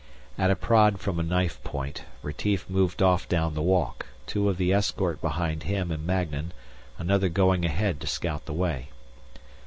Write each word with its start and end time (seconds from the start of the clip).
At 0.35 0.49
a 0.49 0.55
prod 0.55 0.99
from 0.99 1.19
a 1.19 1.23
knife 1.23 1.63
point, 1.63 2.05
Retief 2.23 2.67
moved 2.67 3.03
off 3.03 3.29
down 3.29 3.53
the 3.53 3.61
walk, 3.61 4.07
two 4.25 4.49
of 4.49 4.57
the 4.57 4.73
escort 4.73 5.21
behind 5.21 5.61
him 5.61 5.91
and 5.91 6.07
Magnan, 6.07 6.53
another 6.97 7.29
going 7.29 7.65
ahead 7.65 7.99
to 8.01 8.07
scout 8.07 8.47
the 8.47 8.53
way. 8.53 8.89